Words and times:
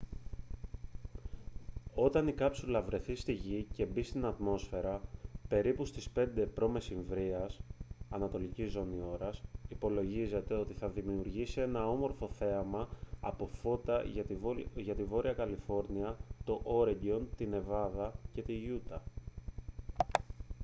όταν 1.95 2.27
η 2.27 2.31
κάψουλα 2.33 2.81
βρεθεί 2.81 3.15
στη 3.15 3.33
γη 3.33 3.67
και 3.73 3.85
μπει 3.85 4.03
στην 4.03 4.25
ατμόσφαιρα 4.25 5.01
περίπου 5.47 5.85
στις 5.85 6.07
5 6.15 6.27
π.μ. 6.53 6.75
ανατολική 8.09 8.65
ζώνη 8.65 9.01
ώρας 9.11 9.41
υπολογίζεται 9.69 10.53
ότι 10.53 10.73
θα 10.73 10.89
δημιουργήσει 10.89 11.61
ένα 11.61 11.87
όμορφο 11.89 12.27
θέαμα 12.29 12.87
από 13.19 13.47
φώτα 13.47 14.03
για 14.77 14.95
τη 14.95 15.03
βόρεια 15.03 15.33
καλιφόρνια 15.33 16.17
το 16.43 16.61
όρεγκον 16.63 17.27
τη 17.37 17.45
νεβάδα 17.47 18.13
και 18.33 18.41
τη 18.41 18.53
γιούτα 18.53 19.03